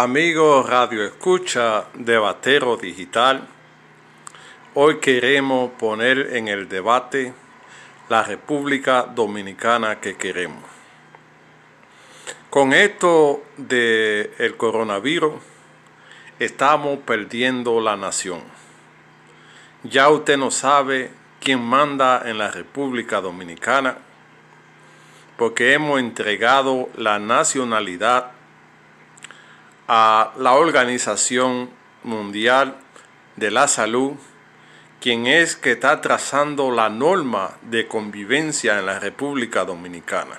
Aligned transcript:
Amigos 0.00 0.64
Radio 0.70 1.04
Escucha 1.04 1.86
de 1.92 2.18
Batero 2.18 2.76
Digital, 2.76 3.48
hoy 4.74 4.98
queremos 5.00 5.72
poner 5.72 6.36
en 6.36 6.46
el 6.46 6.68
debate 6.68 7.34
la 8.08 8.22
República 8.22 9.02
Dominicana 9.02 9.98
que 9.98 10.16
queremos. 10.16 10.62
Con 12.48 12.72
esto 12.74 13.42
del 13.56 14.30
el 14.38 14.56
coronavirus, 14.56 15.34
estamos 16.38 17.00
perdiendo 17.00 17.80
la 17.80 17.96
nación. 17.96 18.42
Ya 19.82 20.10
usted 20.10 20.36
no 20.36 20.52
sabe 20.52 21.10
quién 21.40 21.60
manda 21.60 22.22
en 22.24 22.38
la 22.38 22.52
República 22.52 23.20
Dominicana, 23.20 23.98
porque 25.36 25.72
hemos 25.72 25.98
entregado 25.98 26.88
la 26.96 27.18
nacionalidad 27.18 28.37
a 29.88 30.34
la 30.36 30.52
Organización 30.52 31.70
Mundial 32.04 32.76
de 33.36 33.50
la 33.50 33.66
Salud, 33.68 34.12
quien 35.00 35.26
es 35.26 35.56
que 35.56 35.72
está 35.72 36.02
trazando 36.02 36.70
la 36.70 36.90
norma 36.90 37.56
de 37.62 37.88
convivencia 37.88 38.78
en 38.78 38.84
la 38.84 38.98
República 38.98 39.64
Dominicana. 39.64 40.38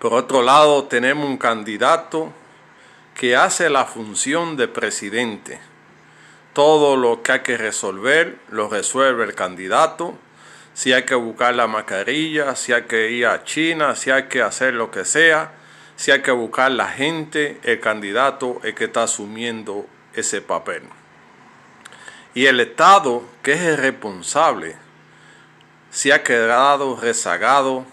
Por 0.00 0.12
otro 0.14 0.42
lado, 0.42 0.84
tenemos 0.84 1.24
un 1.24 1.36
candidato 1.36 2.32
que 3.14 3.36
hace 3.36 3.70
la 3.70 3.84
función 3.84 4.56
de 4.56 4.66
presidente. 4.66 5.60
Todo 6.54 6.96
lo 6.96 7.22
que 7.22 7.32
hay 7.32 7.40
que 7.40 7.56
resolver 7.56 8.40
lo 8.50 8.68
resuelve 8.68 9.22
el 9.22 9.36
candidato. 9.36 10.18
Si 10.74 10.92
hay 10.92 11.04
que 11.04 11.14
buscar 11.14 11.54
la 11.54 11.68
mascarilla, 11.68 12.56
si 12.56 12.72
hay 12.72 12.82
que 12.82 13.12
ir 13.12 13.26
a 13.26 13.44
China, 13.44 13.94
si 13.94 14.10
hay 14.10 14.24
que 14.24 14.42
hacer 14.42 14.74
lo 14.74 14.90
que 14.90 15.04
sea, 15.04 15.52
si 15.96 16.10
hay 16.10 16.22
que 16.22 16.30
buscar 16.30 16.70
la 16.70 16.88
gente, 16.88 17.60
el 17.62 17.80
candidato 17.80 18.60
es 18.64 18.74
que 18.74 18.84
está 18.84 19.04
asumiendo 19.04 19.86
ese 20.14 20.40
papel. 20.40 20.82
Y 22.34 22.46
el 22.46 22.60
Estado, 22.60 23.22
que 23.42 23.52
es 23.52 23.60
el 23.60 23.76
responsable, 23.76 24.76
se 25.90 26.12
ha 26.12 26.22
quedado 26.22 26.96
rezagado 26.96 27.84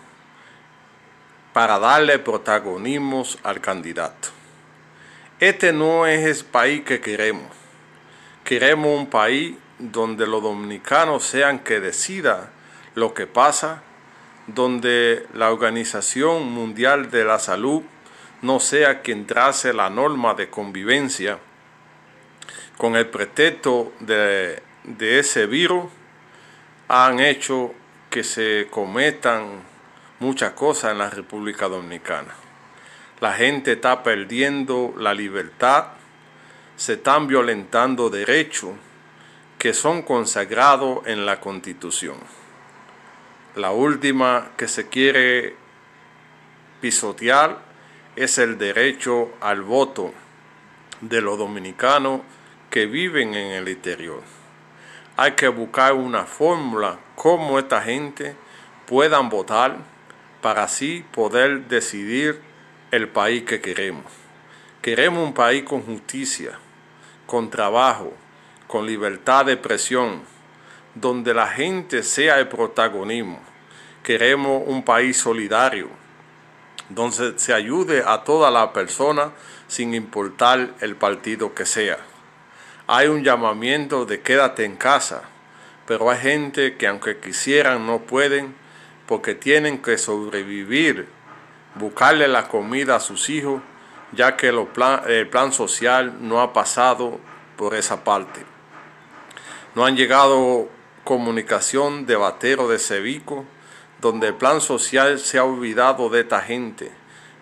para 1.53 1.77
darle 1.79 2.19
protagonismo 2.19 3.25
al 3.43 3.59
candidato. 3.59 4.29
Este 5.39 5.73
no 5.73 6.07
es 6.07 6.25
el 6.25 6.45
país 6.45 6.83
que 6.83 7.01
queremos. 7.01 7.47
Queremos 8.43 8.97
un 8.97 9.07
país 9.09 9.57
donde 9.77 10.25
los 10.27 10.41
dominicanos 10.41 11.23
sean 11.23 11.59
que 11.59 11.79
decida 11.79 12.51
lo 12.95 13.13
que 13.13 13.27
pasa, 13.27 13.83
donde 14.53 15.25
la 15.33 15.51
Organización 15.51 16.51
Mundial 16.51 17.11
de 17.11 17.25
la 17.25 17.39
Salud 17.39 17.83
no 18.41 18.59
sea 18.59 19.01
quien 19.01 19.25
trace 19.25 19.73
la 19.73 19.89
norma 19.89 20.33
de 20.33 20.49
convivencia 20.49 21.39
con 22.77 22.95
el 22.95 23.07
pretexto 23.07 23.91
de, 23.99 24.61
ese 24.99 25.45
virus, 25.47 25.85
han 26.87 27.19
hecho 27.19 27.73
que 28.09 28.23
se 28.23 28.67
cometan 28.69 29.61
muchas 30.19 30.53
cosas 30.53 30.93
en 30.93 30.99
la 30.99 31.09
República 31.09 31.67
Dominicana. 31.67 32.33
La 33.19 33.33
gente 33.33 33.73
está 33.73 34.01
perdiendo 34.01 34.93
la 34.97 35.13
libertad, 35.13 35.87
se 36.77 36.93
están 36.93 37.27
violentando 37.27 38.09
derechos 38.09 38.71
que 39.57 39.73
son 39.73 40.01
consagrados 40.03 41.05
en 41.05 41.25
la 41.25 41.41
Constitución. 41.41 42.15
La 43.59 43.71
última 43.71 44.51
que 44.55 44.69
se 44.69 44.87
quiere 44.87 45.53
pisotear 46.79 47.59
es 48.15 48.37
el 48.37 48.57
derecho 48.57 49.33
al 49.41 49.63
voto 49.63 50.13
de 51.01 51.19
los 51.19 51.37
dominicanos 51.37 52.21
que 52.69 52.85
viven 52.85 53.33
en 53.33 53.51
el 53.51 53.67
interior. 53.67 54.21
Hay 55.17 55.33
que 55.33 55.49
buscar 55.49 55.91
una 55.91 56.23
fórmula 56.23 56.99
cómo 57.15 57.59
esta 57.59 57.81
gente 57.81 58.33
puedan 58.85 59.27
votar 59.27 59.75
para 60.41 60.63
así 60.63 61.03
poder 61.11 61.67
decidir 61.67 62.39
el 62.91 63.09
país 63.09 63.43
que 63.43 63.59
queremos. 63.59 64.05
Queremos 64.81 65.21
un 65.21 65.33
país 65.33 65.63
con 65.63 65.81
justicia, 65.81 66.57
con 67.25 67.49
trabajo, 67.49 68.13
con 68.67 68.85
libertad 68.85 69.47
de 69.47 69.51
expresión, 69.51 70.21
donde 70.95 71.33
la 71.33 71.47
gente 71.47 72.03
sea 72.03 72.39
el 72.39 72.47
protagonismo. 72.47 73.48
Queremos 74.03 74.63
un 74.65 74.83
país 74.83 75.17
solidario, 75.17 75.89
donde 76.89 77.37
se 77.37 77.53
ayude 77.53 78.03
a 78.05 78.23
toda 78.23 78.49
la 78.49 78.73
persona 78.73 79.31
sin 79.67 79.93
importar 79.93 80.71
el 80.79 80.95
partido 80.95 81.53
que 81.53 81.65
sea. 81.65 81.97
Hay 82.87 83.07
un 83.07 83.23
llamamiento 83.23 84.05
de 84.05 84.21
quédate 84.21 84.65
en 84.65 84.75
casa, 84.75 85.23
pero 85.85 86.09
hay 86.09 86.19
gente 86.19 86.75
que 86.77 86.87
aunque 86.87 87.19
quisieran 87.19 87.85
no 87.85 87.99
pueden 87.99 88.55
porque 89.05 89.35
tienen 89.35 89.81
que 89.81 89.97
sobrevivir, 89.97 91.07
buscarle 91.75 92.27
la 92.27 92.47
comida 92.47 92.95
a 92.95 92.99
sus 92.99 93.29
hijos, 93.29 93.61
ya 94.11 94.35
que 94.35 94.49
el 94.49 95.27
plan 95.27 95.53
social 95.53 96.17
no 96.21 96.41
ha 96.41 96.51
pasado 96.53 97.19
por 97.57 97.75
esa 97.75 98.03
parte. 98.03 98.43
No 99.75 99.85
han 99.85 99.95
llegado 99.95 100.67
comunicación 101.03 102.07
de 102.07 102.15
Batero 102.15 102.67
de 102.67 102.79
Cevico, 102.79 103.45
donde 104.01 104.27
el 104.27 104.35
plan 104.35 104.61
social 104.61 105.19
se 105.19 105.37
ha 105.37 105.43
olvidado 105.43 106.09
de 106.09 106.21
esta 106.21 106.41
gente, 106.41 106.91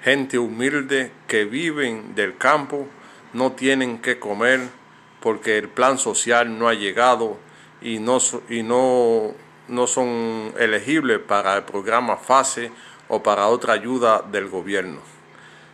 gente 0.01 0.40
humilde 0.40 1.12
que 1.28 1.45
viven 1.45 2.16
del 2.16 2.38
campo, 2.38 2.88
no 3.34 3.51
tienen 3.51 4.00
que 4.00 4.19
comer 4.19 4.62
porque 5.19 5.57
el 5.57 5.69
plan 5.69 5.97
social 5.97 6.57
no 6.57 6.68
ha 6.68 6.73
llegado 6.73 7.38
y 7.81 8.00
no, 8.00 8.18
y 8.50 8.63
no, 8.63 9.34
no 9.68 9.88
son 9.88 10.53
elegibles 10.57 11.19
para 11.19 11.57
el 11.57 11.63
programa 11.63 12.18
FASE 12.18 12.72
o 13.07 13.22
para 13.22 13.47
otra 13.47 13.74
ayuda 13.74 14.22
del 14.22 14.47
gobierno. 14.47 15.00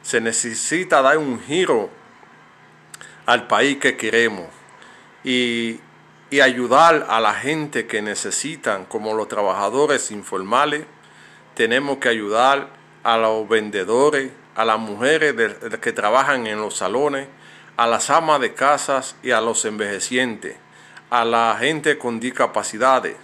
Se 0.02 0.20
necesita 0.20 1.02
dar 1.02 1.18
un 1.18 1.40
giro 1.40 1.90
al 3.26 3.48
país 3.48 3.78
que 3.78 3.96
queremos 3.96 4.48
y 5.24 5.80
y 6.34 6.42
ayudar 6.42 7.06
a 7.10 7.22
la 7.22 7.36
gente 7.36 7.86
que 7.86 8.02
necesitan, 8.02 8.86
como 8.86 9.14
los 9.14 9.28
trabajadores 9.28 10.10
informales. 10.10 10.84
Tenemos 11.54 12.00
que 12.00 12.10
ayudar 12.10 12.70
a 13.04 13.18
los 13.18 13.48
vendedores, 13.48 14.32
a 14.56 14.66
las 14.66 14.80
mujeres 14.80 15.36
que 15.80 15.94
trabajan 15.94 16.48
en 16.48 16.60
los 16.60 16.76
salones, 16.76 17.28
a 17.78 17.86
las 17.86 18.10
amas 18.10 18.42
de 18.42 18.56
casas 18.56 19.16
y 19.22 19.30
a 19.30 19.42
los 19.42 19.64
envejecientes, 19.66 20.58
a 21.12 21.24
la 21.24 21.56
gente 21.60 22.00
con 22.00 22.20
discapacidades, 22.20 23.16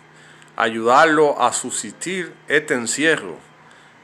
ayudarlo 0.55 1.41
a 1.41 1.51
subsistir 1.51 2.31
este 2.47 2.75
encierro, 2.75 3.37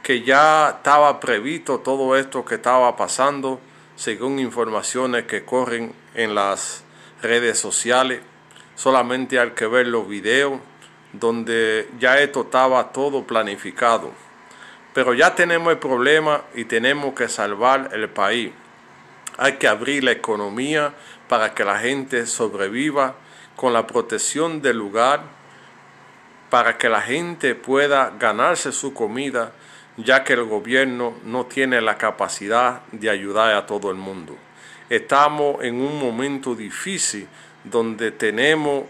que 0.01 0.23
ya 0.23 0.77
estaba 0.77 1.19
previsto 1.19 1.77
todo 1.77 2.17
esto 2.17 2.43
que 2.43 2.55
estaba 2.55 2.95
pasando, 2.95 3.59
según 3.95 4.39
informaciones 4.39 5.25
que 5.25 5.45
corren 5.45 5.93
en 6.16 6.33
las 6.33 6.83
redes 7.22 7.59
sociales 7.59 8.22
solamente 8.75 9.40
hay 9.40 9.52
que 9.52 9.68
ver 9.68 9.88
los 9.88 10.08
videos 10.08 10.59
donde 11.13 11.90
ya 12.00 12.19
esto 12.19 12.41
estaba 12.41 12.91
todo 12.91 13.24
planificado. 13.24 14.12
Pero 14.94 15.13
ya 15.13 15.36
tenemos 15.36 15.74
el 15.74 15.80
problema 15.80 16.44
y 16.53 16.66
tenemos 16.66 17.14
que 17.14 17.28
salvar 17.28 17.90
el 17.94 18.09
país. 18.09 18.52
Hay 19.38 19.53
que 19.53 19.68
abrir 19.68 20.03
la 20.03 20.12
economía 20.12 20.94
para 21.28 21.53
que 21.53 21.66
la 21.66 21.80
gente 21.80 22.25
sobreviva 22.25 23.16
con 23.56 23.74
la 23.74 23.88
protección 23.88 24.62
del 24.62 24.78
lugar, 24.78 25.22
para 26.50 26.78
que 26.78 26.88
la 26.88 27.02
gente 27.02 27.56
pueda 27.56 28.14
ganarse 28.18 28.72
su 28.72 28.94
comida, 28.94 29.52
ya 29.97 30.24
que 30.24 30.34
el 30.34 30.44
gobierno 30.44 31.16
no 31.24 31.46
tiene 31.46 31.81
la 31.81 31.97
capacidad 31.97 32.81
de 32.91 33.09
ayudar 33.09 33.53
a 33.53 33.66
todo 33.66 33.91
el 33.91 33.97
mundo. 33.97 34.38
Estamos 34.90 35.64
en 35.64 35.76
un 35.82 35.99
momento 35.99 36.55
difícil 36.55 37.28
donde 37.66 38.12
tenemos 38.12 38.85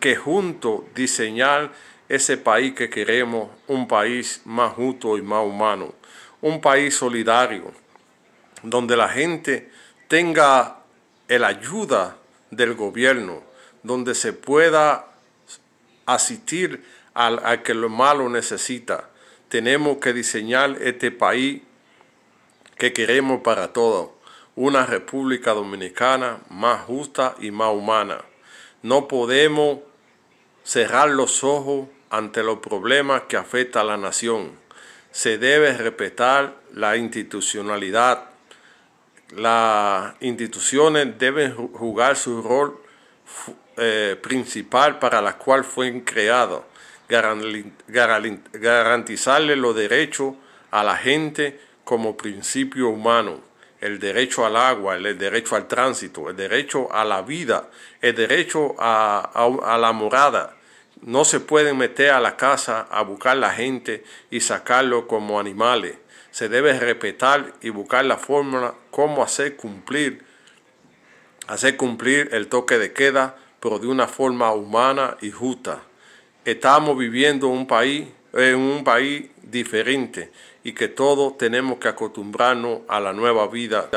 que 0.00 0.16
juntos 0.16 0.82
diseñar 0.94 1.72
ese 2.08 2.36
país 2.36 2.74
que 2.74 2.88
queremos, 2.88 3.50
un 3.66 3.88
país 3.88 4.40
más 4.44 4.74
justo 4.74 5.18
y 5.18 5.22
más 5.22 5.44
humano, 5.44 5.94
un 6.40 6.60
país 6.60 6.94
solidario, 6.94 7.72
donde 8.62 8.96
la 8.96 9.08
gente 9.08 9.70
tenga 10.06 10.78
la 11.28 11.48
ayuda 11.48 12.16
del 12.50 12.74
gobierno, 12.74 13.42
donde 13.82 14.14
se 14.14 14.32
pueda 14.32 15.06
asistir 16.06 16.84
al, 17.14 17.44
al 17.44 17.62
que 17.62 17.74
lo 17.74 17.88
malo 17.88 18.28
necesita. 18.28 19.10
Tenemos 19.48 19.98
que 19.98 20.12
diseñar 20.12 20.76
este 20.80 21.10
país 21.10 21.62
que 22.76 22.92
queremos 22.92 23.40
para 23.40 23.72
todos 23.72 24.15
una 24.56 24.86
República 24.86 25.52
Dominicana 25.52 26.38
más 26.48 26.86
justa 26.86 27.36
y 27.38 27.50
más 27.50 27.72
humana. 27.72 28.22
No 28.82 29.06
podemos 29.06 29.80
cerrar 30.64 31.10
los 31.10 31.44
ojos 31.44 31.88
ante 32.10 32.42
los 32.42 32.58
problemas 32.58 33.22
que 33.28 33.36
afectan 33.36 33.82
a 33.82 33.84
la 33.84 33.96
nación. 33.98 34.52
Se 35.10 35.38
debe 35.38 35.76
respetar 35.76 36.56
la 36.72 36.96
institucionalidad, 36.96 38.30
las 39.34 40.14
instituciones 40.20 41.18
deben 41.18 41.54
jugar 41.54 42.16
su 42.16 42.42
rol 42.42 42.80
eh, 43.76 44.16
principal 44.22 44.98
para 44.98 45.20
la 45.20 45.36
cual 45.36 45.64
fue 45.64 46.02
creado, 46.04 46.64
garantizarle 47.08 49.56
los 49.56 49.76
derechos 49.76 50.34
a 50.70 50.82
la 50.82 50.96
gente 50.96 51.60
como 51.84 52.16
principio 52.16 52.88
humano, 52.88 53.40
el 53.80 53.98
derecho 53.98 54.46
al 54.46 54.56
agua, 54.56 54.96
el 54.96 55.18
derecho 55.18 55.56
al 55.56 55.68
tránsito, 55.68 56.30
el 56.30 56.36
derecho 56.36 56.92
a 56.92 57.04
la 57.04 57.22
vida, 57.22 57.68
el 58.00 58.14
derecho 58.14 58.74
a, 58.78 59.76
la 59.78 59.92
morada. 59.92 60.56
No 61.02 61.24
se 61.24 61.40
pueden 61.40 61.76
meter 61.76 62.10
a 62.10 62.20
la 62.20 62.36
casa 62.36 62.86
a 62.90 63.02
buscar 63.02 63.36
la 63.36 63.52
gente 63.52 64.04
y 64.30 64.40
sacarlo 64.40 65.06
como 65.06 65.38
animales. 65.38 65.96
Se 66.30 66.48
debe 66.48 66.78
respetar 66.78 67.52
y 67.60 67.70
buscar 67.70 68.04
la 68.04 68.16
fórmula 68.16 68.74
cómo 68.90 69.22
hacer 69.22 69.56
cumplir, 69.56 70.24
hacer 71.46 71.76
cumplir 71.76 72.30
el 72.32 72.48
toque 72.48 72.78
de 72.78 72.92
queda, 72.92 73.36
pero 73.60 73.78
de 73.78 73.86
una 73.86 74.08
forma 74.08 74.52
humana 74.52 75.16
y 75.20 75.30
justa. 75.30 75.82
Estamos 76.44 76.96
viviendo 76.96 77.48
un 77.48 77.66
país, 77.66 78.08
en 78.36 78.56
un 78.56 78.84
país 78.84 79.26
diferente 79.42 80.30
y 80.64 80.72
que 80.72 80.88
todos 80.88 81.38
tenemos 81.38 81.78
que 81.78 81.88
acostumbrarnos 81.88 82.80
a 82.88 83.00
la 83.00 83.12
nueva 83.12 83.46
vida. 83.46 83.88